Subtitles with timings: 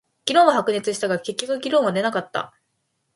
[0.25, 2.55] 議論は白熱したが、結局結論は出なかった。